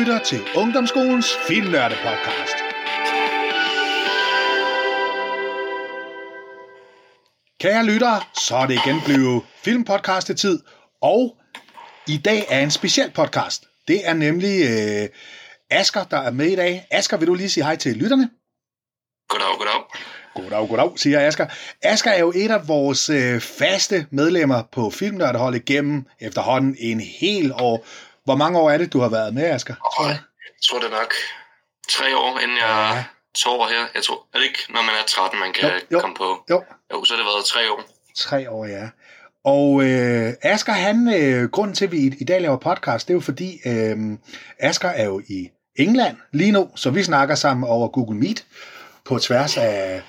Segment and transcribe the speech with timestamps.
[0.00, 2.56] lytter til Ungdomsskolens Filmnørde podcast.
[7.60, 10.60] Kære lyttere, så er det igen blevet filmpodcast-tid,
[11.02, 11.36] og
[12.08, 13.68] i dag er en speciel podcast.
[13.88, 15.08] Det er nemlig øh,
[15.70, 16.86] Asker, der er med i dag.
[16.90, 18.30] Asker, vil du lige sige hej til lytterne?
[19.28, 19.82] Goddag, goddag.
[20.34, 21.46] Goddag, goddag, siger Asger.
[21.82, 27.52] Asger er jo et af vores øh, faste medlemmer på Filmnørdeholdet gennem efterhånden en hel
[27.52, 27.86] år.
[28.30, 29.74] Hvor mange år er det, du har været med, Asger?
[29.74, 30.18] Tror jeg.
[30.44, 31.14] jeg tror det nok
[31.88, 33.04] tre år, inden jeg ja.
[33.34, 33.86] tog over her.
[33.94, 36.44] Jeg tror, er det ikke, når man er 13, man kan jo, jo, komme på?
[36.50, 36.64] Jo.
[36.92, 37.82] Jo, så har det været tre år.
[38.16, 38.88] Tre år, ja.
[39.44, 43.12] Og øh, Asger, han, øh, grunden til, at vi i, i dag laver podcast, det
[43.12, 43.96] er jo fordi, øh,
[44.58, 48.44] Asger er jo i England lige nu, så vi snakker sammen over Google Meet
[49.04, 50.02] på tværs af,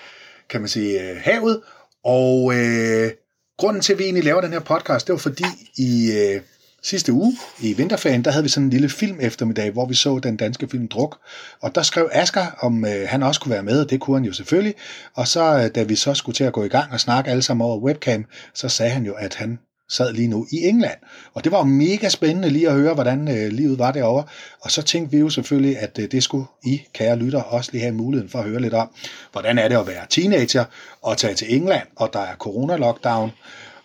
[0.50, 1.62] kan man sige, øh, havet.
[2.04, 3.12] Og øh,
[3.58, 5.46] grunden til, at vi egentlig laver den her podcast, det var fordi
[5.78, 6.42] i øh,
[6.84, 10.20] sidste uge i vinterferien, der havde vi sådan en lille film eftermiddag, hvor vi så
[10.20, 11.20] den danske film Druk.
[11.62, 14.26] Og der skrev Asger, om øh, han også kunne være med, og det kunne han
[14.26, 14.76] jo selvfølgelig.
[15.16, 17.44] Og så, øh, da vi så skulle til at gå i gang og snakke alle
[17.44, 21.00] sammen over webcam, så sagde han jo, at han sad lige nu i England.
[21.34, 24.24] Og det var mega spændende lige at høre, hvordan øh, livet var derovre.
[24.62, 27.82] Og så tænkte vi jo selvfølgelig, at øh, det skulle I, kære lytter, også lige
[27.82, 28.90] have muligheden for at høre lidt om,
[29.32, 30.66] hvordan er det at være teenager
[31.02, 33.32] og tage til England, og der er corona-lockdown.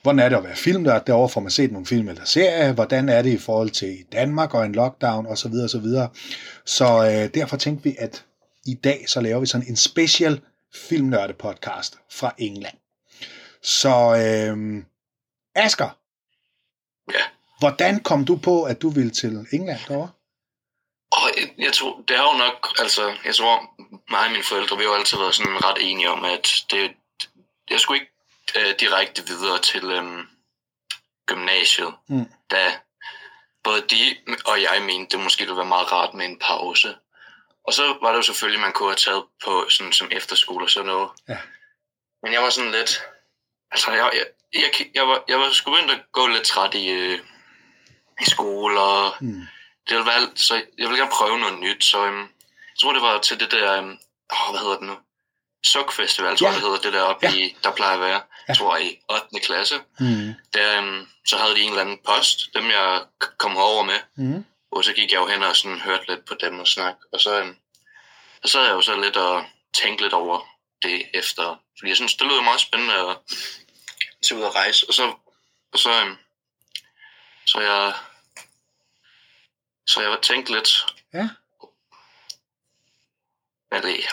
[0.06, 1.28] Hvordan er det at være filmnørd derovre?
[1.28, 2.72] Får man set nogle film eller serier?
[2.72, 5.52] Hvordan er det i forhold til Danmark og en lockdown osv.
[5.52, 6.08] Så, så, videre.
[6.64, 8.24] så øh, derfor tænkte vi, at
[8.66, 10.40] i dag så laver vi sådan en special
[10.74, 12.76] filmnørde podcast fra England.
[13.62, 14.84] Så øh,
[15.54, 15.98] Asker.
[17.12, 17.24] Ja.
[17.58, 20.10] Hvordan kom du på, at du ville til England derovre?
[21.12, 23.56] Og jeg, jeg tror, det er jo nok, altså, jeg tror,
[24.10, 26.90] mig og mine forældre, vi har jo altid været sådan ret enige om, at det,
[27.70, 28.15] jeg skulle ikke
[28.56, 30.28] uh, direkte videre til um,
[31.26, 32.26] gymnasiet, mm.
[32.50, 32.78] da
[33.64, 36.96] både de og jeg mente, det måske ville være meget rart med en pause.
[37.66, 40.70] Og så var det jo selvfølgelig, man kunne have taget på sådan som efterskole og
[40.70, 41.10] sådan noget.
[41.28, 41.38] Ja.
[42.22, 43.02] Men jeg var sådan lidt,
[43.70, 46.90] altså jeg, jeg, jeg, jeg, var, jeg var sgu begyndt at gå lidt træt i,
[46.90, 47.18] øh,
[48.20, 49.46] i skole, og mm.
[49.88, 53.02] det ville være, så jeg ville gerne prøve noget nyt, så øhm, jeg tror, det
[53.02, 53.98] var til det der, øhm,
[54.32, 54.96] åh, hvad hedder det nu?
[55.66, 56.54] Suk Festival, tror ja.
[56.54, 57.34] det hedder, det der oppe ja.
[57.34, 58.54] i, der plejer at være, ja.
[58.54, 59.40] tror jeg, i 8.
[59.40, 59.80] klasse.
[60.00, 60.34] Mm.
[60.54, 63.04] Der, øhm, så havde de en eller anden post, dem jeg
[63.38, 64.44] kom over med, mm.
[64.70, 67.20] og så gik jeg jo hen og sådan hørte lidt på dem og snak, og
[67.20, 67.56] så, øhm,
[68.44, 69.44] så sad jeg jo så lidt og
[69.82, 70.48] tænkte lidt over
[70.82, 73.16] det efter, fordi jeg synes, det lød meget spændende at
[74.22, 75.14] til ud at rejse, og så,
[75.72, 76.16] og så, øhm,
[77.46, 77.94] så jeg,
[79.86, 80.86] så jeg var tænkt lidt.
[81.14, 81.28] Ja.
[83.68, 84.04] Hvad er det?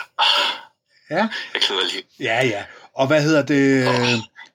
[1.14, 1.28] Ja.
[1.54, 2.02] Jeg keder lige.
[2.20, 2.64] Ja, ja.
[2.94, 3.88] Og hvad hedder det?
[3.88, 3.94] Oh.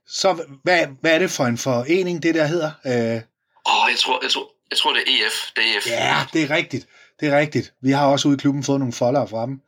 [0.08, 2.72] Så hvad, hvad er det for en forening, det der hedder?
[2.86, 3.22] Øh...
[3.66, 5.52] Oh, jeg tror, jeg tror, jeg tror det er EF.
[5.56, 5.88] Det er EF.
[5.88, 6.88] Ja, det er rigtigt.
[7.20, 7.74] Det er rigtigt.
[7.82, 9.62] Vi har også ude i klubben fået nogle folder fra dem.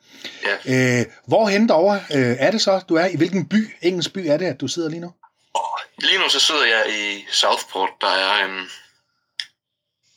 [0.65, 0.99] Ja.
[0.99, 3.05] Øh, hvorhen derovre øh, er det så, du er?
[3.05, 5.13] I hvilken by, engelsk by er det, at du sidder lige nu?
[5.53, 8.69] Og lige nu så sidder jeg i Southport, der er um,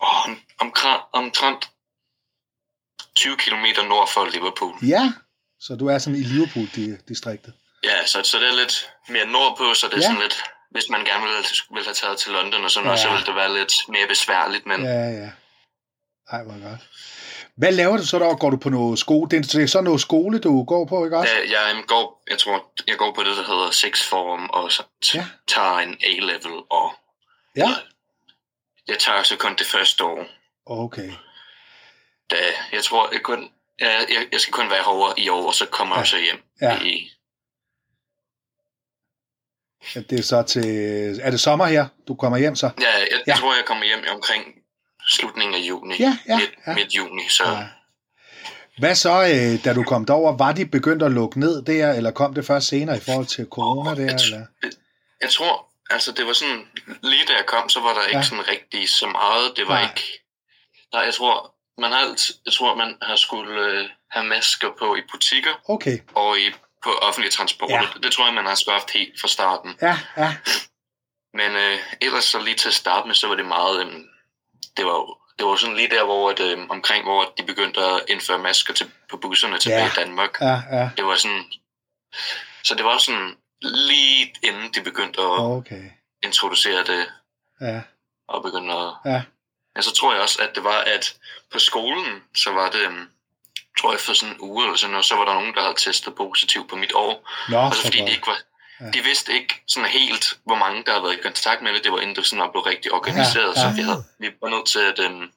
[0.00, 1.70] oh, omkring, omtrent
[3.16, 4.74] 20 km nord for Liverpool.
[4.82, 5.12] Ja,
[5.66, 7.52] så du er sådan i Liverpool-distriktet.
[7.84, 10.02] Ja, så, så det er lidt mere nordpå, så det er ja.
[10.02, 10.36] sådan lidt,
[10.70, 11.32] hvis man gerne vil,
[11.74, 13.02] vil have taget til London og sådan noget, ja.
[13.02, 14.66] så vil det være lidt mere besværligt.
[14.66, 14.84] Men...
[14.84, 15.30] Ja, ja.
[16.32, 16.80] Ej, hvor godt.
[17.56, 18.34] Hvad laver du så der?
[18.34, 19.30] Går du på noget skole?
[19.30, 21.32] Det er så noget skole, du går på, ikke også?
[21.32, 24.82] Ja, jeg går, jeg tror, jeg går på det, der hedder Six Form, og så
[25.14, 25.26] ja.
[25.48, 26.92] tager en A-level, og
[27.56, 27.68] ja.
[27.68, 27.76] jeg,
[28.88, 30.26] jeg tager så kun det første år.
[30.66, 31.12] Okay.
[32.30, 32.36] Da,
[32.72, 35.94] jeg tror, jeg, kun, jeg, jeg, skal kun være herovre i år, og så kommer
[35.94, 35.98] ja.
[35.98, 36.42] jeg så hjem.
[36.60, 36.82] Ja.
[36.82, 37.10] I,
[39.94, 40.00] ja.
[40.00, 41.20] Det er så til...
[41.22, 42.70] Er det sommer her, du kommer hjem så?
[42.80, 43.16] Ja, jeg, ja.
[43.26, 44.44] jeg tror, jeg kommer hjem omkring
[45.10, 45.94] slutningen af juni.
[45.98, 46.74] Ja, ja, midt, ja.
[46.74, 47.44] midt juni, så...
[47.44, 47.66] Ja.
[48.78, 50.36] Hvad så, øh, da du kom derover?
[50.36, 53.46] Var de begyndt at lukke ned der, eller kom det først senere i forhold til
[53.50, 54.02] corona der?
[54.02, 54.46] Jeg, eller?
[54.62, 54.70] Jeg,
[55.20, 56.68] jeg tror, altså det var sådan,
[57.02, 58.22] lige da jeg kom, så var der ikke ja.
[58.22, 59.56] sådan rigtig så meget.
[59.56, 59.90] Det var Nej.
[59.90, 60.24] ikke...
[60.92, 64.96] Nej, jeg tror, man har altid, jeg tror, man har skulle øh, have masker på
[64.96, 65.98] i butikker Okay.
[66.14, 66.50] og i,
[66.84, 67.74] på offentlige transporter.
[67.74, 67.88] Ja.
[68.02, 69.78] Det tror jeg, man har haft helt fra starten.
[69.82, 70.36] Ja, ja.
[71.38, 73.86] Men øh, ellers så lige til at starte med, så var det meget...
[73.86, 73.92] Øh,
[74.76, 78.00] det var det var sådan lige der, hvor at, øh, omkring, hvor de begyndte at
[78.08, 79.86] indføre masker til, på busserne tilbage Ja.
[79.86, 80.40] i Danmark.
[80.40, 80.90] Ja, ja.
[80.96, 81.44] Det var sådan...
[82.64, 85.90] Så det var sådan lige inden de begyndte at Okay.
[86.24, 87.06] introducere det
[87.60, 87.80] Ja,
[88.28, 88.92] og begynde at...
[89.12, 89.22] ja.
[89.76, 91.16] Ja, så tror jeg også, at det var, at
[91.52, 93.08] på skolen, så var det, øhm,
[93.80, 95.74] tror jeg, for sådan en uge eller sådan noget, så var der nogen, der havde
[95.78, 97.30] testet positivt på mit år.
[97.48, 98.38] Nå, Og så så fordi de ikke var,
[98.80, 98.90] Ja.
[98.90, 101.84] de vidste ikke sådan helt, hvor mange der havde været i kontakt med det.
[101.84, 103.70] Det var inden det sådan var blevet rigtig organiseret, Ja, ja.
[103.70, 105.30] så vi, havde, vi var nødt til at, øhm,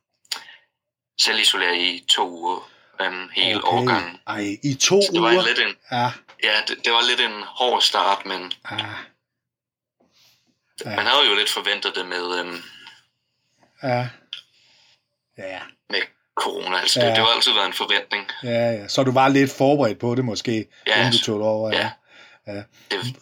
[1.21, 2.69] selvisolere i to uger
[3.07, 3.77] um, hele okay.
[3.77, 4.19] årgangen.
[4.27, 5.43] Ej, i to Så det var uger?
[5.45, 6.11] lidt en, Ja,
[6.43, 8.77] ja, det, det var lidt en hård start, men ja.
[10.85, 10.95] Ja.
[10.95, 12.63] man havde jo lidt forventet det med, um,
[13.83, 14.07] Ja.
[15.37, 15.99] Ja, med
[16.41, 16.77] corona.
[16.79, 17.05] Altså, Ja.
[17.07, 18.25] det, det har altid været en forventning.
[18.43, 18.87] ja, ja.
[18.87, 21.71] Så du var lidt forberedt på det måske, Ja, inden du tog det over.
[21.71, 21.89] Ja.
[22.47, 22.63] ja.
[22.91, 23.15] Det,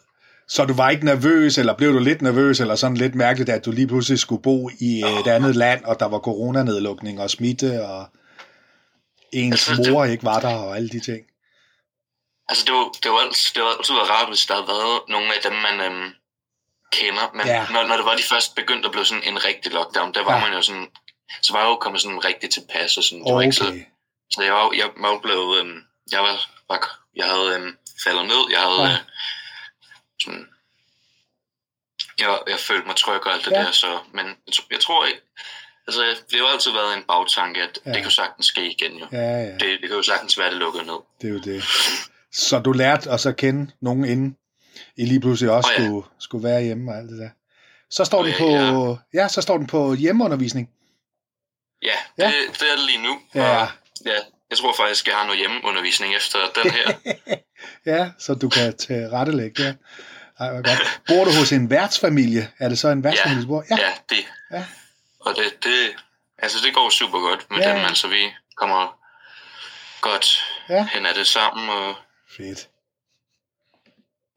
[0.47, 3.65] Så du var ikke nervøs, eller blev du lidt nervøs, eller sådan lidt mærkeligt, at
[3.65, 7.85] du lige pludselig skulle bo i et andet land, og der var coronanedlukning og smitte,
[7.85, 8.05] og
[9.33, 11.21] ens Altså, det- mor ikke var der, og alle de ting.
[12.49, 14.99] altså, det var, det var, altid, det var altid været rart, hvis der havde været
[15.09, 16.09] nogle af dem, man øhm,
[16.91, 17.25] kender.
[17.37, 17.53] Men Ja.
[17.53, 17.65] ja.
[17.73, 20.31] når, når det var de først begyndte at blive sådan en rigtig lockdown, der var
[20.33, 20.37] Ja.
[20.37, 20.45] ja.
[20.45, 20.87] man jo sådan...
[21.41, 23.85] Så var jeg jo kommet sådan rigtig tilpas, og sådan, det var ikke så, Okay.
[24.31, 25.79] så jeg var, jeg var blevet, øhm,
[26.11, 26.35] jeg var,
[26.69, 28.93] var, jeg havde øhm, faldet ned, jeg havde Ja.
[28.93, 28.99] øh,
[30.21, 30.47] sådan,
[32.19, 33.57] jeg, jeg følte mig tryg og alt det Ja.
[33.59, 35.21] der, så, men jeg, tr- jeg tror ikke,
[35.87, 36.01] altså
[36.31, 37.89] det har altid været en bagtanke, at Ja.
[37.89, 37.93] ja.
[37.93, 39.05] det kan jo sagtens ske igen jo.
[39.11, 40.99] Ja, ja, Det, det kan jo sagtens være, det lukker ned.
[41.21, 41.63] det er jo det.
[42.31, 44.37] Så du lærte at kende nogen inden,
[44.97, 45.87] I lige pludselig også Åh, ja.
[45.87, 47.29] skulle, skulle være hjemme og alt det der.
[47.89, 50.69] Så står Åh, den ja, på, ja, så står den på hjemmeundervisning.
[51.85, 52.25] Ja, Ja.
[52.27, 53.19] det, det er det lige nu.
[53.35, 53.61] Ja.
[53.61, 53.67] Og,
[54.05, 54.13] ja,
[54.49, 56.93] jeg tror faktisk, jeg har noget hjemmeundervisning efter den her.
[57.85, 59.77] Ja, så du kan tilrettelægge det.
[60.39, 61.01] Ej, hvor godt.
[61.07, 62.51] Bor du hos en værtsfamilie?
[62.59, 63.63] Er det så en værtsfamilie, du bor?
[63.69, 64.25] ja, ja, det.
[64.51, 64.65] Ja.
[65.19, 65.95] Og det, det,
[66.37, 67.69] altså det går super godt med Ja.
[67.69, 67.75] ja.
[67.77, 67.85] dem.
[67.85, 68.99] Altså vi kommer
[70.01, 70.75] godt Ja.
[70.75, 70.87] ja.
[70.93, 71.69] hen af det sammen.
[71.69, 71.95] Og,
[72.37, 72.67] Fedt.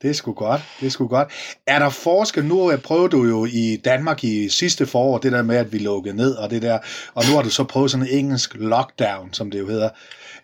[0.03, 0.61] Det er sgu godt.
[0.81, 1.29] Det er sgu godt.
[1.67, 2.45] Er der forskel?
[2.45, 6.17] Nu prøvede du jo i Danmark i sidste forår, det der med, at vi lukkede
[6.17, 6.79] ned og det der,
[7.15, 9.91] og nu har du så prøvet sådan en engelsk lockdown, som det jo hedder.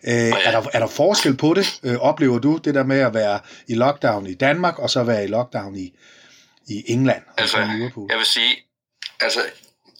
[0.03, 1.79] Øh, er, der, er der forskel på det?
[1.83, 5.23] Øh, oplever du det der med at være i lockdown i Danmark, og så være
[5.23, 5.93] i lockdown i,
[6.67, 8.07] i England, og Altså, så i Liverpool?
[8.09, 8.55] jeg vil sige,
[9.19, 9.39] altså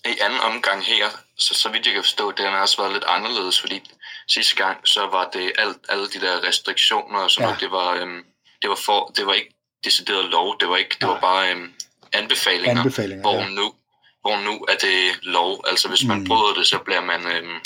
[0.05, 1.05] i anden omgang her,
[1.37, 3.91] så, så vidt jeg kan forstå, det har også været lidt anderledes, fordi
[4.27, 7.47] sidste gang, så var det alt, alle de der restriktioner og sådan ja.
[7.47, 8.23] noget, det var, øhm,
[8.65, 11.73] det var, for, det var ikke decideret lov, det var ikke, det var bare øhm,
[12.13, 13.49] anbefalinger, Anbefalinger, hvor ja.
[13.49, 13.73] nu,
[14.21, 15.63] hvor nu er det lov.
[15.67, 16.25] Altså hvis man Mm.
[16.27, 17.59] bryder det, så bliver man, øhm,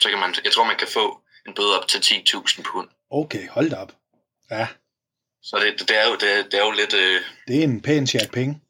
[0.00, 2.88] så kan man, jeg tror man kan få en bøde op til 10.000 pund.
[3.10, 3.92] Okay, hold da op.
[4.50, 4.66] Ja,
[5.42, 8.06] Så det, det, er jo, det, det er jo lidt, øh, det er en pæn
[8.06, 8.60] chat penge.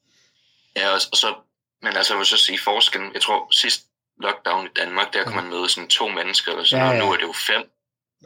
[0.76, 1.34] Ja, og, og så,
[1.82, 3.10] men altså, jeg vil så sige forskellen.
[3.14, 3.80] Jeg tror, sidst
[4.22, 7.04] lockdown i Danmark, der kunne man møde sådan to mennesker eller sådan Ja, ja, ja.
[7.04, 7.62] Nu er det jo fem.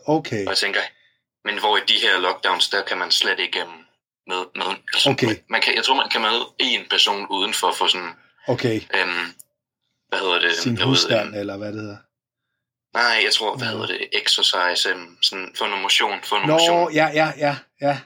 [0.07, 0.81] Okay, Og jeg tænker,
[1.45, 3.73] men hvor i de her lockdowns, der kan man slet ikke um,
[4.27, 5.37] med, med altså, Okay.
[5.51, 8.13] man kan, jeg tror, man kan møde en person uden for for sådan,
[8.49, 8.81] okay.
[8.81, 9.35] um,
[10.09, 10.55] hvad hedder det?
[10.57, 11.97] Sin jeg ved, husstand, øhm, eller hvad det hedder.
[12.95, 14.09] nej, jeg tror, hvad hedder det?
[14.13, 16.93] Exercise, um, sådan, få noget motion, få noget Nå, motion.
[16.95, 18.01] ja, ja, ja, ja.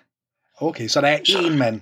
[0.60, 1.80] Okay, så der er Så- én mand.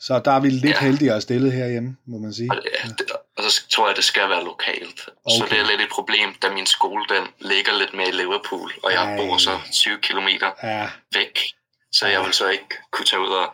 [0.00, 0.80] Så der er vi lidt Ja.
[0.80, 2.50] heldigere stillet herhjemme, må man sige.
[2.50, 3.12] Og, ja, det,
[3.44, 5.00] og så tror jeg, det skal være lokalt.
[5.24, 5.36] Okay.
[5.38, 8.72] Så det er lidt et problem, da min skole den ligger lidt mere i Liverpool,
[8.82, 9.16] og jeg Ej.
[9.16, 11.38] bor så 20 kilometer Ja, væk.
[11.92, 13.52] Så jeg vil så ikke kunne tage ud og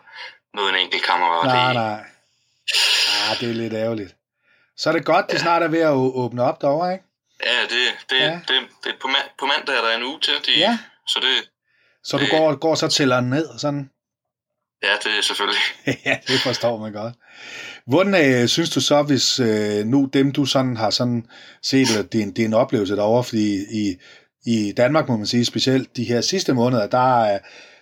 [0.53, 1.45] møde en enkelt kammerat.
[1.47, 1.99] nej, i- nej.
[3.31, 4.15] Ah, det er lidt ærgerligt.
[4.77, 7.05] Så er det godt, det snart er ved at åbne op derovre, ikke?
[7.45, 8.25] Ja, det, det, Ja.
[8.25, 8.39] ja.
[8.47, 10.33] det, det, på, ma- på mandag er der en uge til.
[10.45, 10.77] De, Ja.
[11.07, 11.49] Så det,
[12.03, 13.89] Så du Det- går, går så tæller ned, sådan?
[14.83, 15.61] ja, det er selvfølgelig.
[16.05, 17.13] ja, det forstår man godt.
[17.89, 21.25] Hvordan øh, synes du så, hvis øh, nu dem, du sådan har sådan
[21.61, 23.95] set, eller det er en oplevelse derovre, fordi i,
[24.45, 27.39] i Danmark, må man sige, specielt de her sidste måneder, der øh,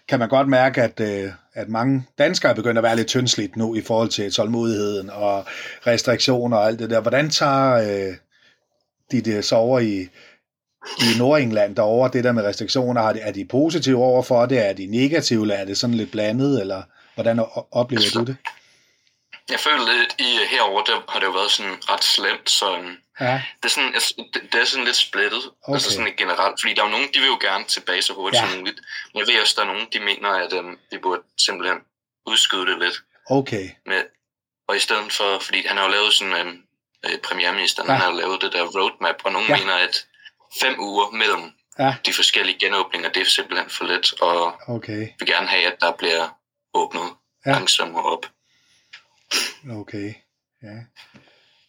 [0.10, 3.56] kan man godt mærke, at, øh, at mange danskere er begyndt at være lidt tyndslidt
[3.56, 5.46] nu i forhold til tålmodigheden og
[5.88, 7.02] restriktioner og alt det der.
[7.02, 8.16] Hvordan tager øh,
[9.12, 10.02] de det så over i,
[11.00, 13.02] i Nordengland derovre, det der med restriktioner?
[13.02, 14.70] Har de, er de positive over for det?
[14.70, 16.62] Er de negative, eller er det sådan lidt blandet?
[16.62, 16.82] Eller
[17.16, 18.36] hvordan o- oplever du det?
[19.50, 22.84] Jeg føler lidt, i herover der har det jo været sådan ret slemt, så
[23.20, 25.56] Ja, det er sådan, altså, det, det er sådan lidt splittet, Okay.
[25.64, 25.74] okay.
[25.74, 28.44] altså sådan generelt, fordi der er jo nogen, de vil jo gerne tilbage så hurtigt
[28.44, 28.50] Ja.
[28.50, 28.80] som muligt,
[29.14, 31.80] men jeg ved også, der er nogen, de mener, at øhm, vi burde simpelthen
[32.26, 32.98] udskyde det lidt,
[33.30, 33.70] okay.
[33.86, 34.04] med,
[34.68, 36.64] og i stedet for, fordi han har jo lavet sådan, øhm,
[37.06, 37.94] øh, premierministeren, Ja.
[37.94, 39.58] han har lavet det der roadmap, og nogen Ja.
[39.58, 40.06] mener, at
[40.62, 45.08] fem uger mellem Ja, de forskellige genåbninger, det er simpelthen for lidt, og okay.
[45.20, 46.30] vil gerne have, at der bliver
[46.74, 47.10] åbnet
[47.46, 47.52] ja.
[47.52, 48.26] langsommere op.
[49.72, 50.14] Okay,
[50.64, 50.68] ja.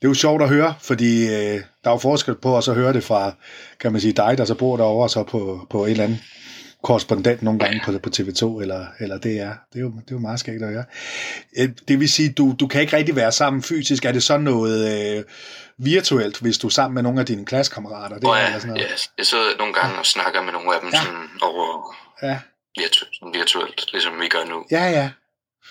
[0.00, 2.72] Det er jo sjovt at høre, fordi øh, der er jo forskel på at så
[2.74, 3.32] høre det fra,
[3.80, 6.20] kan man sige, dig, der så bor derovre, og så på, på en eller anden
[6.82, 9.26] korrespondent nogle gange på, på TV2 eller, eller DR.
[9.72, 10.84] Det er, jo, det er jo meget skægt at høre.
[11.58, 14.04] Øh, Det vil sige, du, du kan ikke rigtig være sammen fysisk.
[14.04, 15.24] Er det sådan noget øh,
[15.78, 18.18] virtuelt, hvis du er sammen med nogle af dine klassekammerater?
[18.18, 18.86] Det er, ja, eller sådan noget?
[18.88, 20.98] ja, jeg sidder nogle gange og snakker med nogle af dem Ja.
[21.00, 22.38] sådan over Ja,
[22.80, 24.64] virtu- virtuelt, ligesom vi gør nu.
[24.70, 25.10] ja, ja.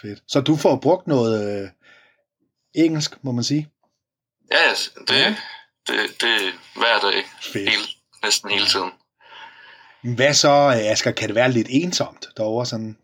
[0.01, 0.19] Fedt.
[0.27, 1.69] Så du får brugt noget øh,
[2.77, 3.69] engelsk, må man sige?
[4.51, 4.73] Ja, ja,
[5.07, 5.35] det, Ja.
[5.87, 7.69] det, det er hver dag, Fedt.
[7.69, 7.83] hele
[8.23, 8.91] næsten hele tiden.
[10.15, 10.49] Hvad så,
[10.91, 12.65] Asger, kan det være lidt ensomt derovre?
[12.65, 12.97] Sådan?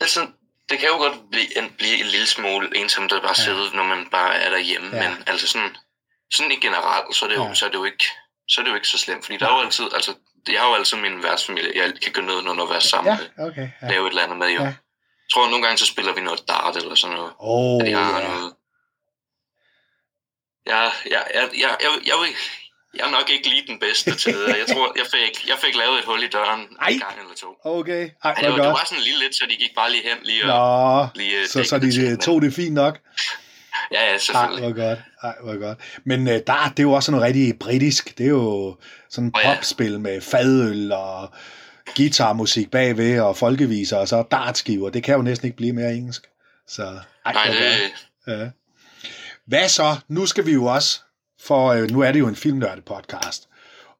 [0.00, 0.20] Altså,
[0.68, 3.44] det kan jo godt blive en, blive en lille smule ensomt at bare Ja.
[3.44, 5.08] sidde, når man bare er derhjemme, Ja.
[5.10, 5.76] men altså sådan,
[6.34, 7.54] sådan i generelt, så er det jo, Ja.
[7.54, 8.04] så er det jo ikke,
[8.48, 10.14] så er det jo ikke så slemt, fordi der er jo altid, altså,
[10.48, 13.68] jeg har jo altid min værtsfamilie, jeg kan gå ned at være sammen Ja, okay.
[13.82, 13.88] Ja.
[13.88, 14.62] lave et eller andet med, jo.
[14.62, 14.74] Ja.
[15.22, 15.34] Ja.
[15.38, 17.32] Jeg tror, nogle gange så spiller vi noget dart eller sådan noget.
[17.40, 18.28] Åh, Oh, har ja.
[18.28, 18.52] noget.
[20.66, 22.16] Ja, ja, jeg, jeg, jeg, jeg, jeg,
[22.94, 24.48] jeg er nok ikke lige den bedste til det.
[24.58, 26.88] Jeg tror, jeg fik, jeg fik lavet et hul i døren Ej.
[26.88, 27.48] en gang eller to.
[27.64, 30.02] Okay, ej, Ej, det, var, det var sådan lige lidt, så de gik bare lige
[30.02, 31.02] hen lige og...
[31.02, 32.98] Nå, lige, øh, så, så de det tog det fint nok.
[33.92, 34.72] Ja, ja, Ej, selvfølgelig.
[34.72, 34.98] hvor godt.
[35.22, 35.78] Ej, hvor godt.
[36.04, 38.18] Men øh, der, det er jo også noget rigtig britisk.
[38.18, 38.76] Det er jo
[39.10, 39.54] sådan ja.
[39.54, 41.34] popspil med fadøl og
[41.96, 44.90] guitarmusik bagved og folkeviser og så dartskiver.
[44.90, 46.22] Det kan jo næsten ikke blive mere engelsk.
[46.68, 46.82] Så
[47.26, 47.92] ej, Nej, det,
[48.26, 48.48] Ja.
[49.46, 49.96] Hvad så?
[50.08, 51.00] Nu skal vi jo også,
[51.40, 53.48] for øh, nu er det jo en filmnørde podcast,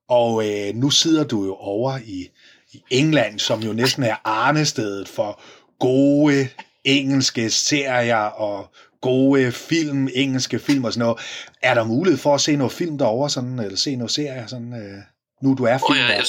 [0.09, 2.31] og øh, nu sidder du jo over i,
[2.73, 5.41] i England, som jo næsten er arnestedet for
[5.79, 6.49] gode
[6.85, 8.71] engelske serier og
[9.01, 11.21] gode film, engelske film og sådan noget.
[11.62, 14.73] Er der mulighed for at se noget film derovre, sådan, eller se noget serier, sådan,
[14.75, 15.03] øh,
[15.43, 16.17] nu du er Åh, ja, filmnørd?
[16.17, 16.25] jeg,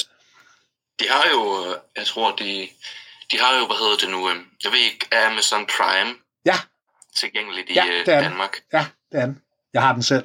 [1.00, 2.68] de har jo, øh, jeg tror, de,
[3.30, 6.14] de har jo, hvad hedder det nu, øh, jeg ved ikke, Amazon Prime
[6.46, 6.56] Ja,
[7.16, 8.30] tilgængeligt i Ja, øh, det er den.
[8.30, 8.60] Danmark?
[8.72, 9.42] ja, det er den.
[9.74, 10.24] Jeg har den selv.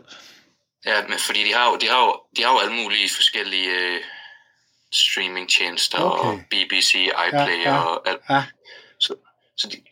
[0.86, 3.70] Ja, men fordi de har jo, de har jo, de har jo alle mulige forskellige
[3.70, 4.04] øh,
[4.94, 6.30] streamingtjenester Okay.
[6.30, 6.94] og BBC,
[7.28, 7.80] iPlayer Ja, ja.
[7.82, 8.22] og alt.
[8.30, 8.44] Ja,
[9.00, 9.16] Så,
[9.58, 9.84] så de,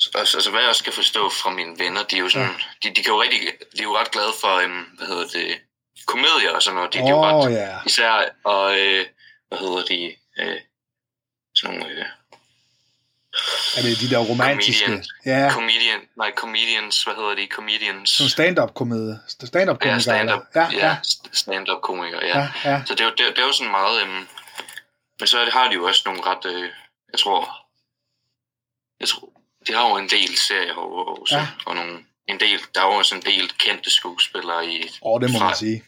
[0.00, 2.54] så, altså, altså, hvad jeg også skal forstå fra mine venner, de er jo sådan,
[2.82, 3.40] de, de, kan jo rigtig,
[3.76, 5.60] de er jo ret glade for, um, hvad hedder det,
[6.06, 6.92] komedier og sådan noget.
[6.94, 7.76] De, de er jo ret, ja.
[7.86, 9.06] især, og, øh,
[9.48, 10.60] hvad hedder de, øh,
[11.54, 12.04] sådan nogle, øh,
[13.76, 14.84] Er det de der romantiske?
[14.84, 15.08] Comedians.
[15.26, 19.20] Ja, comedian, nej, comedians, hvad hedder de, comedians, sådan stand-up komedie.
[19.28, 20.00] Stand-up ja, komikere.
[20.00, 20.96] stand-up, Ja, ja, ja,
[21.32, 22.38] stand-up komikere, ja.
[22.38, 22.82] ja, ja.
[22.86, 24.02] Så det er jo, det, det er jo sådan meget...
[24.02, 24.28] Øhm,
[25.20, 26.44] men så har de jo også nogle ret...
[26.54, 26.70] Øh,
[27.12, 27.40] jeg tror...
[29.00, 29.32] Jeg tror...
[29.66, 31.40] De har jo en del serier og, også, Ja.
[31.40, 31.48] ja.
[31.66, 34.88] og nogle, en del, der er jo også en del kendte skuespillere i...
[35.02, 35.84] Åh, det må fra- man sige.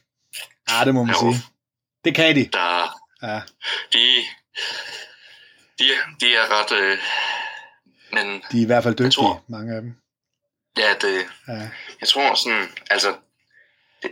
[0.71, 1.37] Ja, det må man sige.
[2.05, 2.45] Det kan de.
[2.53, 3.41] Der, Ja.
[3.93, 4.17] de,
[5.79, 5.85] de,
[6.21, 6.73] de er ret...
[6.73, 6.99] Øh,
[8.13, 9.95] men De er i hvert fald dygtige, tror- mange af dem.
[10.79, 12.69] ja, det, Ja, jeg tror sådan...
[12.91, 13.17] Altså,
[14.03, 14.11] det,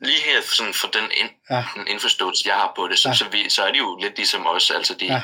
[0.00, 3.14] lige her sådan for den, ind, ja, den indforståelse, jeg har på det, så, Ja.
[3.14, 4.70] så, vi, så er de jo lidt ligesom os.
[4.70, 5.22] Altså, de, ja.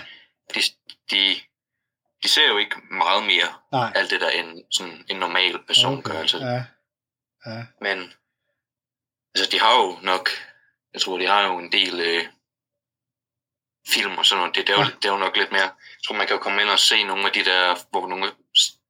[0.55, 0.61] de,
[1.11, 1.41] de,
[2.23, 3.93] de ser jo ikke meget mere nej.
[3.95, 6.11] alt det, der en, sådan en normal person okay.
[6.12, 6.21] gør.
[6.21, 6.38] Altså.
[6.38, 6.64] Ja,
[7.47, 8.12] ja, Men
[9.35, 10.31] altså, de har jo nok,
[10.95, 12.26] jeg tror, de har jo en del øh,
[13.88, 14.57] film og sådan noget.
[14.57, 16.43] Det, det, er jo, det er jo nok lidt mere, jeg tror, man kan jo
[16.43, 18.31] komme ind og se nogle af de der, hvor nogle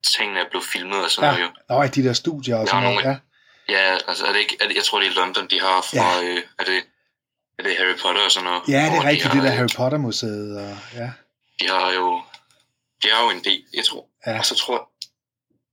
[0.07, 1.39] tingene er blevet filmet og sådan Ja.
[1.39, 1.53] noget.
[1.71, 1.75] Jo.
[1.81, 3.05] Nå, de der studier og Jeg sådan noget.
[3.05, 3.17] Ja.
[3.69, 6.21] Ja, altså er det ikke, er det, jeg tror, det er London, de har fra,
[6.21, 6.23] ja.
[6.23, 6.83] øh, er det,
[7.59, 8.63] er det Harry Potter og sådan noget?
[8.69, 10.59] ja, det er de rigtigt, har, det der Harry Potter-museet.
[10.59, 11.11] Og, ja,
[11.61, 12.23] de har jo
[13.03, 14.07] de har jo en del, jeg tror.
[14.27, 14.39] Ja.
[14.39, 14.91] Og så tror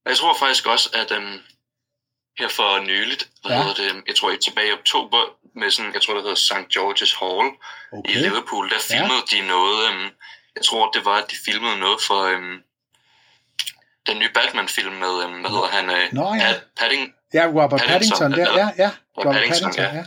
[0.05, 1.39] jeg tror faktisk også, at um,
[2.41, 3.63] her for nyligt, hvad Ja.
[3.79, 5.21] det, jeg tror tilbage i oktober,
[5.59, 6.67] med sådan, jeg tror det hedder St.
[6.75, 7.47] George's Hall
[7.97, 8.11] okay.
[8.11, 8.17] i.
[8.25, 9.37] Liverpool, der filmede ja.
[9.41, 10.01] de noget, um,
[10.55, 12.51] jeg tror det var, at de filmede noget for um,
[14.07, 16.39] den nye Batman-film med, um, hvad hedder han, uh, Nå, ja.
[16.47, 18.59] Pat, Padding, Ja, Robert Pattinson, Pattinson, der.
[18.59, 18.91] Ja, ja.
[19.17, 19.95] Robert Pattinson, Pattinson, ja.
[19.99, 20.05] ja.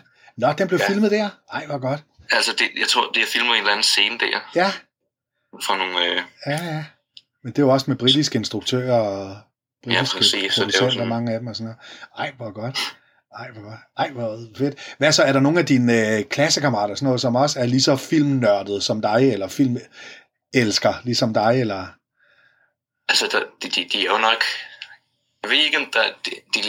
[0.48, 0.88] Nå, den blev Ja.
[0.88, 1.28] filmet der.
[1.52, 2.00] Ej, hvor godt.
[2.30, 4.72] altså det, jeg tror, de har filmet en eller anden scene der, Ja,
[5.66, 6.84] fra nogle, øh, ja, ja.
[7.42, 9.36] Men det er jo også med britiske instruktører og
[9.84, 11.78] britiske præcis, så det er jo sådan- mange af dem og sådan noget.
[12.18, 12.78] Ej, hvor godt.
[13.38, 13.78] Ej, hvor.
[13.98, 14.94] Ej, hvor fedt.
[14.98, 17.82] Hvad så, er der nogle af dine øh, klassekammerater, sådan noget, som også er lige
[17.82, 21.86] så filmnørdet som dig, eller filmelsker ligesom dig, eller...
[23.08, 24.42] Altså, der, de, de, de er jo nok...
[25.42, 26.60] Jeg ved ikke, om der, de, de,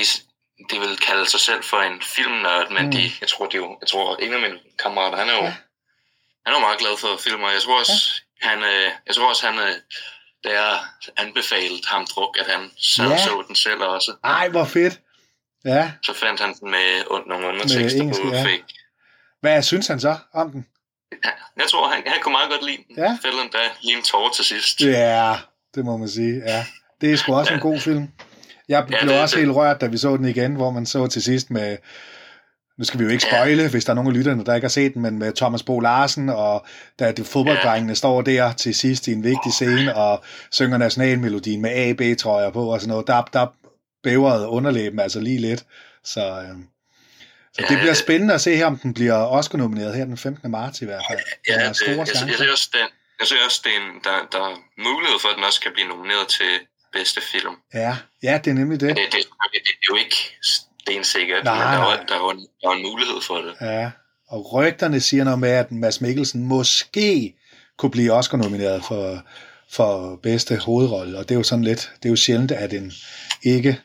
[0.72, 2.92] de vil kalde sig selv for en filmnørd, men Mm.
[2.92, 5.46] de, jeg tror, de jo, jeg tror, en af mine kammerater, han er jo, Ja.
[5.46, 5.56] ja.
[6.46, 7.98] han er jo meget glad for film, og jeg tror også,
[8.44, 8.48] ja.
[8.50, 9.76] han, øh, jeg tror også, han, øh,
[10.46, 10.78] da jeg
[11.18, 13.18] anbefalede ham druk, at han så, Ja.
[13.18, 14.12] så den selv også.
[14.24, 15.00] Ej, hvor fedt.
[15.66, 18.44] Ja, Så fandt han den med und, nogle undertekster engelsk, på ja.
[18.44, 18.64] fake.
[19.42, 20.66] hvad synes han så om den?
[21.26, 22.96] Ja, jeg tror, han, han kunne meget godt lide den.
[22.98, 23.18] Ja.
[23.22, 24.82] Fældede endda lige en tårer til sidst.
[24.82, 25.36] Ja,
[25.76, 26.66] det må man sige, ja.
[27.02, 27.56] Det er sgu også Ja.
[27.56, 28.08] en god film.
[28.70, 29.44] Jeg blev Ja, det også det.
[29.46, 31.78] helt rørt, da vi så den igen, hvor man så til sidst med,
[32.78, 33.38] nu skal vi jo ikke Ja.
[33.44, 35.64] spoile, hvis der er nogen af lytterne, der ikke har set den, men med Thomas
[35.64, 36.66] Bo Larsen, og
[37.00, 41.70] da de fodbolddrengene står der til sidst i en vigtig scene, og synger nationalmelodien med
[41.72, 43.48] A, B, trøjer på og sådan noget, der, der
[44.04, 45.66] bævrede underlæben altså lige lidt.
[46.04, 46.48] Så, øh,
[47.54, 50.18] så Ja, det bliver det- spændende at se her, om den bliver Oscar-nomineret her den
[50.18, 50.52] 15.
[50.52, 51.20] marts i hvert fald.
[51.50, 52.38] Ja, Den det, store jeg, jeg, chancer.
[52.38, 52.88] ser også, den,
[53.20, 54.56] jeg ser også, det er en, der, der er
[54.90, 56.52] mulighed for, at den også kan blive nomineret til
[56.94, 57.56] bedste film.
[57.74, 58.90] Ja, ja, det er nemlig det.
[58.90, 60.20] Det, det, det, det er jo ikke
[61.44, 61.92] Nej, der er, nej.
[61.94, 63.54] jo- der, er jo en, der er en mulighed for det.
[63.62, 63.92] Ja,
[64.28, 67.36] Og rygterne siger noget med, at Mads Mikkelsen måske
[67.78, 69.24] kunne blive Oscar-nomineret for,
[69.72, 72.92] for bedste hovedrolle, og det er jo sådan lidt, det er jo sjældent, at en
[73.44, 73.80] ikke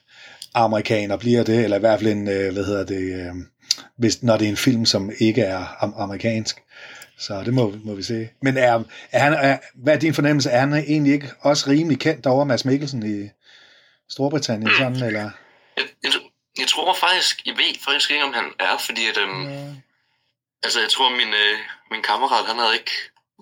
[0.54, 3.32] amerikaner bliver det, eller i hvert fald en, øh, hvad hedder det, øh,
[3.98, 6.60] hvis, når det er en film, som ikke er am- amerikansk.
[7.18, 8.28] Så det må, må vi se.
[8.42, 10.50] Men er, er han, er, hvad er din fornemmelse?
[10.50, 13.28] Er han egentlig ikke også rimelig kendt over Mads Mikkelsen i
[14.10, 14.70] Storbritannien?
[14.78, 15.20] Sådan, eller?
[15.76, 16.10] Jeg, jeg,
[16.60, 19.74] jeg tror faktisk, jeg ved faktisk ikke, om han er, fordi at, øhm, Ja.
[20.62, 21.58] altså jeg tror, min, øh,
[21.90, 22.90] min kammerat, han havde ikke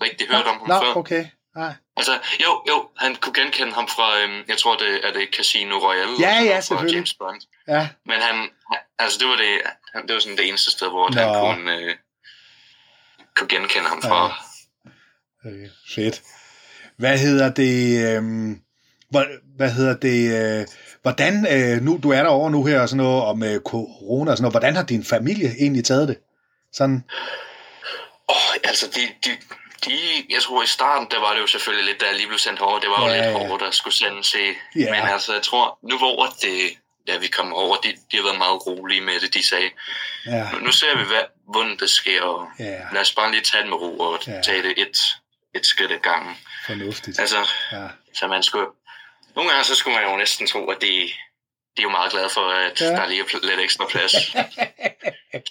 [0.02, 0.94] rigtig hørt om ham Nå, før.
[0.96, 1.26] okay.
[1.56, 1.75] Nej.
[1.96, 5.78] Altså, jo, jo, han kunne genkende ham fra, øhm, jeg tror, det er det Casino
[5.78, 6.12] Royale.
[6.20, 6.94] Ja, ja, selvfølgelig.
[6.94, 7.40] James Bond.
[7.68, 8.34] Ja, Men han,
[8.70, 9.60] han- altså det var det,
[9.94, 11.40] han, det var sådan det eneste sted, hvor han Nå.
[11.54, 11.96] kunne, øh,
[13.37, 14.25] kunne genkende ham fra.
[15.44, 15.50] Ja.
[15.50, 16.22] Okay, fedt.
[16.96, 18.16] Hvad hedder det?
[18.16, 18.62] øhm,
[19.10, 20.20] hvor, hvad hedder det?
[20.60, 20.66] Øh,
[21.02, 24.36] hvordan, øh, nu du er derovre nu her og sådan noget om øh, corona og
[24.36, 26.18] sådan noget, hvordan har din familie egentlig taget det?
[26.72, 27.04] Sådan,
[28.30, 29.30] Åh, oh, altså de, de,
[29.84, 29.92] de,
[30.30, 32.60] jeg tror i starten, der var det jo selvfølgelig lidt, da jeg lige blev sendt
[32.60, 33.48] over, det var jo Ja, lidt ja.
[33.48, 34.48] hårdt at skulle sende til.
[34.76, 34.90] Ja.
[34.94, 36.58] Men altså, jeg tror, nu hvor det,
[37.08, 39.34] da vi kom over, de, de har været meget rolige med det.
[39.34, 39.70] De sagde,
[40.26, 43.42] ja, nu, nu ser vi, hvad, hvordan det sker, og ja, lad os bare lige
[43.42, 44.32] tage det med ro og Ja.
[44.32, 44.40] ja.
[44.42, 44.96] tage det et,
[45.54, 46.34] et skridt ad gangen.
[46.66, 47.18] fornuftigt.
[47.20, 47.36] Altså,
[47.72, 48.66] Ja, så man skulle,
[49.38, 50.87] nogle gange så skulle man jo næsten tro, at de,
[51.76, 52.87] de er jo meget glade for, at Ja.
[52.87, 54.12] der lige er lidt ekstra plads.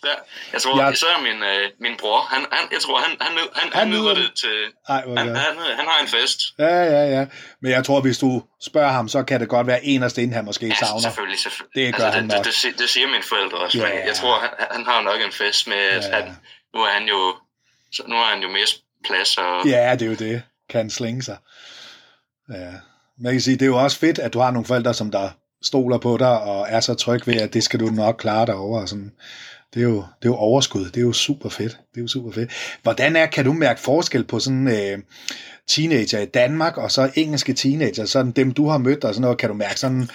[0.01, 0.07] Så,
[0.53, 0.89] jeg tror, Ja.
[0.89, 4.13] især min, øh, min bror, han, han, jeg tror, han, han, han, Han han, nyder
[4.13, 4.31] det.
[4.39, 4.57] til...
[4.89, 5.37] Ej, hvor Han, godt.
[5.39, 6.39] han, han har en fest.
[6.59, 7.25] Ja, ja, ja.
[7.61, 10.33] Men jeg tror, hvis du spørger ham, så kan det godt være en af sten,
[10.33, 11.01] han måske Ja, savner.
[11.01, 11.85] selvfølgelig, selvfølgelig.
[11.85, 12.45] Det gør altså, han det, nok.
[12.45, 13.83] det, det, si- det, siger mine forældre også, Ja.
[13.95, 16.15] men jeg tror, han, han har nok en fest med, at Ja.
[16.15, 16.37] han,
[16.73, 17.35] nu er han jo
[17.91, 20.43] så nu har han jo mest plads, og Ja, det er jo det.
[20.69, 21.37] Kan slinge sig.
[22.49, 22.71] Ja.
[23.19, 25.29] Man kan sige, det er jo også fedt, at du har nogle forældre, som der
[25.63, 28.55] stoler på dig, og er så tryg ved, at det skal du nok klare dig
[28.55, 28.85] over.
[28.85, 29.11] Sådan.
[29.73, 30.85] Det, er jo, det er jo overskud.
[30.85, 31.71] Det er jo super fedt.
[31.71, 32.77] Det er jo super fedt.
[32.83, 34.99] Hvordan er, kan du mærke forskel på sådan øh,
[35.67, 39.37] teenager i Danmark, og så engelske teenager, sådan dem, du har mødt, og sådan noget,
[39.37, 40.09] kan du mærke sådan,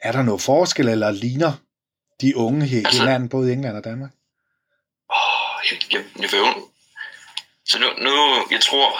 [0.00, 1.52] er der noget forskel, eller ligner
[2.20, 4.10] de unge he- Altså- hinanden, både i England og Danmark?
[5.10, 6.68] åh, jeg, jeg, jeg vil jo...
[7.66, 8.10] Så nu, nu,
[8.50, 8.90] jeg tror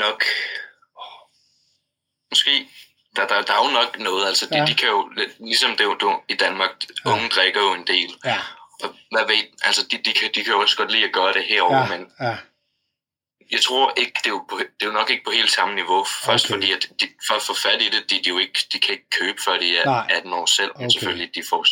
[0.00, 0.24] nok,
[2.40, 2.68] måske,
[3.16, 4.60] der, der, der er jo nok noget, altså de, Ja.
[4.60, 4.66] ja.
[4.66, 6.70] de kan jo, ligesom det er jo i Danmark,
[7.04, 7.10] Ja.
[7.12, 8.38] unge drikker jo en del, Ja,
[8.82, 11.32] og hvad ved, altså de, de, kan, de kan jo også godt lide at gøre
[11.32, 11.98] det herovre, ja, ja.
[11.98, 12.36] men ja,
[13.50, 15.74] jeg tror ikke, det er, jo på, det er jo nok ikke på helt samme
[15.74, 16.04] niveau.
[16.04, 16.54] Først Okay.
[16.54, 18.92] fordi, at de, for at få fat i det, de, de, jo ikke, de kan
[18.92, 20.06] ikke købe, før de er Nej.
[20.10, 20.70] 18 år selv.
[20.76, 20.92] Men Okay.
[20.92, 21.64] selvfølgelig, de får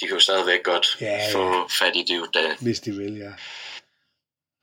[0.00, 1.34] de kan jo stadigvæk godt Ja, ja.
[1.34, 2.54] få fat i det jo da.
[2.60, 3.30] hvis de vil, ja.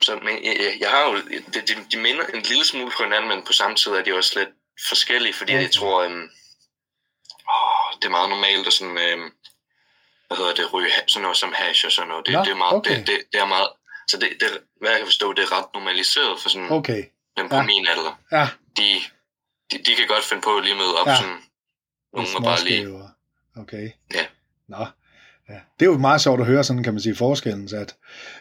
[0.02, 1.18] Så, men jeg, jeg- jeg har jo,
[1.54, 4.14] de, de, de minder en lille smule på hinanden, men på samme tid er de
[4.16, 4.50] også lidt
[4.90, 6.30] forskellige, fordi jeg tror, øhm,
[7.50, 9.32] åh, det er meget normalt at sådan, øhm,
[10.28, 12.26] hvad hedder det, ryge sådan noget som hash og sådan noget.
[12.26, 12.98] Det, Nå, det er meget, okay.
[12.98, 13.70] det, det, det, er meget,
[14.08, 17.04] så det, det, hvad jeg kan forstå, det er ret normaliseret for sådan Okay,
[17.38, 17.62] dem på Ja.
[17.62, 17.66] ja.
[17.68, 18.20] min alder.
[18.32, 18.48] ja.
[18.78, 19.02] de,
[19.72, 21.12] de, de kan godt finde på at lige møde op Ja.
[21.12, 21.18] ja.
[21.18, 21.42] sådan
[22.14, 23.04] nogen og bare lige...
[23.58, 23.92] Okay.
[24.14, 24.26] Ja.
[24.68, 24.86] Nå.
[25.50, 25.54] Ja.
[25.80, 27.96] Det er jo meget sjovt at høre, sådan kan man sige, forskellen, så at,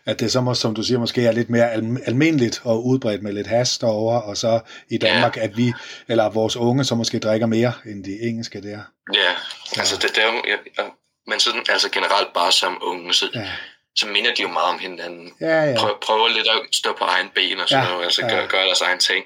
[0.04, 3.22] at det så, må, som du siger, måske er lidt mere al- almindeligt og udbredt
[3.22, 5.42] med lidt has derovre, og så i Danmark, ja.
[5.42, 5.72] at vi,
[6.08, 8.80] eller vores unge, så måske drikker mere end de engelske der.
[9.14, 9.32] Ja,
[9.76, 10.42] altså det, det er jo...
[10.46, 10.90] Jeg, jeg,
[11.26, 13.40] men sådan, altså generelt bare som unge, så, ja.
[13.40, 13.50] Ja,
[13.96, 15.32] så minder de jo meget om hinanden.
[15.40, 15.78] ja, ja.
[15.78, 17.92] Prøv, prøver lidt at stå på egen ben og sådan Ja, ja.
[17.92, 18.28] noget, altså ja.
[18.28, 19.24] gøre, gøre deres egen ting.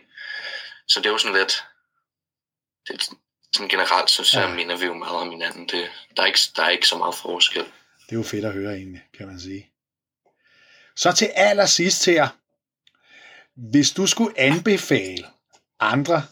[0.88, 1.64] Så det er jo sådan lidt...
[2.88, 3.08] Det,
[3.52, 4.54] sådan generelt, så, så Ja.
[4.54, 5.68] minder vi jo meget om hinanden.
[5.68, 7.62] Det, der, er ikke, der er ikke så meget forskel.
[8.06, 9.70] Det er jo fedt at høre egentlig, kan man sige.
[10.96, 12.28] Så til allersidst her.
[13.56, 15.26] Hvis du skulle anbefale
[15.80, 16.22] andre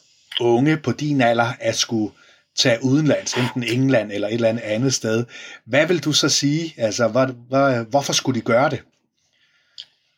[0.41, 2.15] unge på din alder at skulle
[2.57, 5.27] tage udenlands, enten England eller et eller andet andet sted,
[5.65, 6.75] hvad vil du så sige?
[6.79, 8.83] Altså, hvor, hvor, hvorfor skulle de gøre det?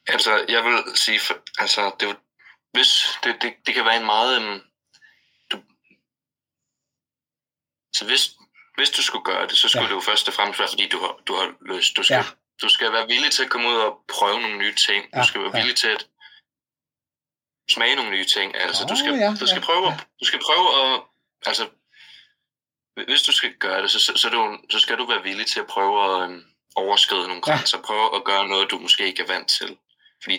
[0.07, 1.21] Altså, jeg vil sige,
[1.59, 2.17] altså, det,
[2.73, 2.89] hvis,
[3.25, 4.61] det, det, det kan være en meget, um,
[5.53, 5.63] du,
[8.01, 8.23] så hvis,
[8.79, 9.87] hvis du skulle gøre det, så skulle Ja.
[9.87, 9.89] ja.
[9.91, 11.97] det jo først og fremmest være, fordi du har, du har lyst.
[11.97, 12.21] Du skal, Ja.
[12.21, 12.27] ja.
[12.63, 15.01] du skal være villig til at komme ud og prøve nogle nye ting.
[15.15, 15.59] Ja, Du skal være ja.
[15.61, 16.07] villig til at
[17.71, 18.57] smage nogle nye ting.
[18.57, 19.99] Altså, Åh, du, skal, ja, du skal ja, prøve, ja.
[20.21, 21.01] du skal prøve at,
[21.47, 21.65] altså,
[23.07, 25.61] hvis du skal gøre det, så, så, så, jo, så skal du være villig til
[25.61, 26.43] at prøve at um,
[26.77, 27.53] overskride nogle Ja.
[27.53, 27.83] grænser.
[27.83, 29.77] Prøve at gøre noget, du måske ikke er vant til.
[30.23, 30.37] Fordi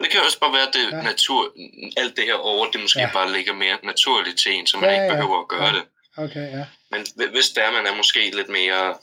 [0.00, 0.96] det kan også bare være, at det Ja.
[0.96, 1.02] ja.
[1.02, 1.54] natur,
[1.96, 3.06] alt det her over, det måske Ja.
[3.06, 3.12] ja.
[3.12, 5.20] bare ligger mere naturligt til en, så man Ja, ja, ikke ja.
[5.20, 5.72] behøver at gøre Ja.
[5.72, 5.78] ja.
[5.78, 5.88] det.
[6.16, 6.66] Okay, ja.
[6.90, 8.98] Men hvi- hvis det er, man er måske lidt mere,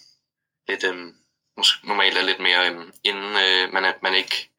[0.67, 1.15] lidt, øhm,
[1.59, 4.49] mås- normalt er lidt mere øhm, inden, øh, man, er, man ikke,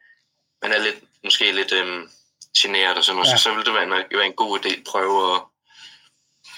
[0.62, 2.10] man er lidt, måske lidt øhm,
[2.58, 3.36] generet og sådan noget, Ja.
[3.36, 5.40] så, så vil det være en, være en god idé at prøve at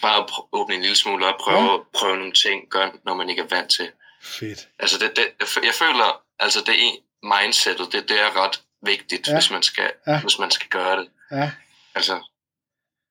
[0.02, 1.78] bare at åbne en lille smule op, prøve Ja.
[1.98, 3.92] prøve nogle ting, gøre, når man ikke er vant til.
[4.22, 4.68] Fedt.
[4.78, 5.26] Altså, det, det,
[5.64, 6.90] jeg føler, altså det er
[7.22, 9.32] mindsetet, det, det er ret vigtigt, Ja.
[9.34, 10.20] hvis, man skal, ja.
[10.20, 11.08] hvis man skal gøre det.
[11.30, 11.52] Ja,
[11.94, 12.20] Altså,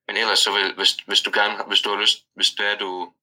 [0.09, 2.75] men ellers så vil, hvis, hvis du gerne, hvis du har lyst, hvis det er,
[2.77, 3.13] du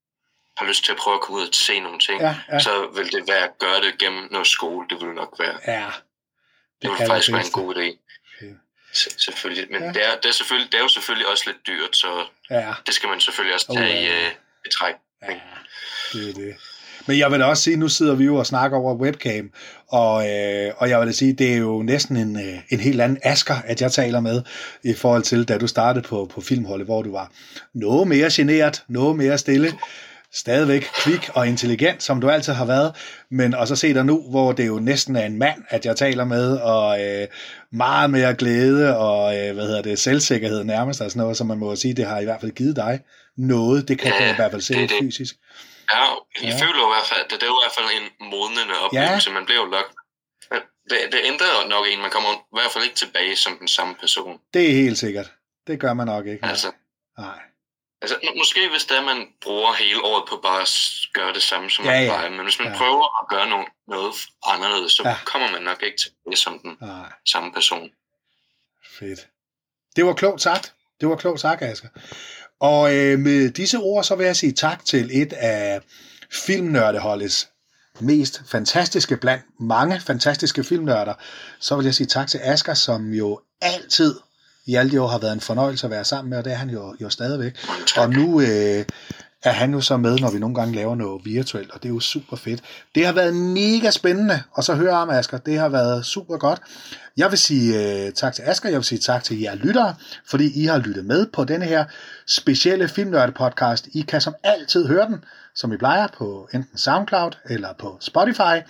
[0.56, 2.58] har lyst til at prøve at komme ud og se nogle ting, ja, ja.
[2.58, 5.58] så vil det være at gøre det gennem noget skole, det vil nok være.
[5.66, 5.90] ja.
[6.82, 7.88] Det vil er faktisk være en god idé.
[8.36, 8.52] Okay.
[8.92, 9.70] Se- Selvfølgelig.
[9.70, 9.86] Men Ja.
[9.86, 9.92] ja.
[9.92, 12.94] det, er, det, er selvfølgelig, det er jo selvfølgelig også lidt dyrt, så Ja, det
[12.94, 14.26] skal man selvfølgelig også tage i ja.
[14.26, 14.32] øh,
[14.64, 14.94] betræk.
[15.22, 15.40] ja,
[16.12, 16.56] det er det.
[17.06, 19.50] Men jeg vil da også sige, nu sidder vi jo og snakker over webcam,
[19.88, 23.00] og, øh, og jeg vil da sige, det er jo næsten en, øh, en helt
[23.00, 24.42] anden asker, at jeg taler med,
[24.84, 27.30] i forhold til, da du startede på, på filmholdet, hvor du var
[27.74, 29.72] noget mere generet, noget mere stille,
[30.32, 32.92] stadigvæk kvik og intelligent, som du altid har været,
[33.30, 35.96] men og så se dig nu, hvor det jo næsten er en mand, at jeg
[35.96, 37.26] taler med, og øh,
[37.72, 41.58] meget mere glæde og øh, hvad hedder det, selvsikkerhed nærmest, og sådan noget, som man
[41.58, 43.00] må sige, det har i hvert fald givet dig
[43.36, 44.96] noget, det kan Ja, jeg i hvert fald se det det.
[45.02, 45.36] fysisk.
[45.94, 46.02] Ja,
[46.42, 46.64] jeg Ja.
[46.64, 49.30] føler jo i hvert fald, det, det er jo i hvert fald en modnende oplevelse.
[49.30, 49.34] Ja.
[49.34, 49.66] Man bliver jo.
[50.50, 52.00] Men det, det ændrer nok en.
[52.00, 54.40] Man kommer i hvert fald ikke tilbage som den samme person.
[54.54, 55.32] Det er helt sikkert.
[55.66, 56.46] Det gør man nok ikke.
[56.46, 56.72] Altså,
[57.18, 57.38] Nej.
[58.02, 60.68] altså må- måske hvis det er, man bruger hele året på bare at
[61.12, 62.08] gøre det samme, som Ja, man ja.
[62.08, 62.30] plejer.
[62.30, 62.78] Men hvis man Ja.
[62.78, 64.14] prøver at gøre noget, noget
[64.46, 65.16] anderledes, så ja.
[65.24, 67.12] kommer man nok ikke tilbage som den Nej.
[67.32, 67.90] samme person.
[68.98, 69.20] Fedt.
[69.96, 70.74] Det var klogt sagt.
[71.00, 71.88] Det var klogt sagt, Asger.
[72.60, 75.80] Og øh, med disse ord, så vil jeg sige tak til et af
[76.32, 77.48] filmnørdeholdets
[78.00, 81.14] mest fantastiske blandt mange fantastiske filmnørder.
[81.60, 84.14] Så vil jeg sige tak til Asger, som jo altid
[84.66, 86.56] i alle de år har været en fornøjelse at være sammen med, og det er
[86.56, 87.56] han jo, jo stadigvæk.
[87.96, 88.84] Og nu øh,
[89.42, 91.92] er han jo så med, når vi nogle gange laver noget virtuelt, og det er
[91.92, 92.62] jo super fedt.
[92.94, 95.38] Det har været mega spændende, og så høre om Asger.
[95.38, 96.60] Det har været super godt.
[97.16, 99.94] Jeg vil sige øh, tak til Asger, jeg vil sige tak til jer lyttere,
[100.28, 101.84] fordi I har lyttet med på denne her
[102.26, 103.88] specielle filmnørde podcast.
[103.92, 108.66] I kan som altid høre den, som I plejer, på enten SoundCloud eller på Spotify.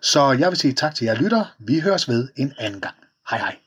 [0.00, 1.46] Så jeg vil sige tak til jer lyttere.
[1.58, 2.94] Vi høres ved en anden gang.
[3.30, 3.65] Hej hej.